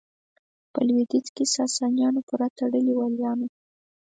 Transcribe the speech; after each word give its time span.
په 0.73 0.79
لوېدیځ 0.87 1.27
کې 1.35 1.43
ساسانیانو 1.57 2.21
پوره 2.27 2.47
تړلي 2.57 2.93
والیان 2.95 3.39
وو. 3.41 3.49